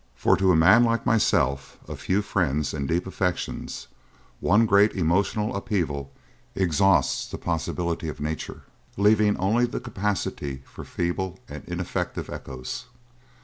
For 0.15 0.35
to 0.35 0.51
a 0.51 0.55
man 0.55 0.83
like 0.83 1.05
myself, 1.05 1.77
of 1.87 1.99
few 1.99 2.23
friends 2.23 2.73
and 2.73 2.87
deep 2.87 3.05
affections, 3.05 3.87
one 4.39 4.65
great 4.65 4.93
emotional 4.93 5.55
upheaval 5.55 6.11
exhausts 6.55 7.27
the 7.27 7.37
possibilities 7.37 8.09
of 8.09 8.19
nature; 8.19 8.63
leaving 8.97 9.37
only 9.37 9.67
the 9.67 9.79
capacity 9.79 10.63
for 10.65 10.83
feeble 10.83 11.37
and 11.47 11.63
ineffective 11.67 12.31
echoes. 12.31 12.85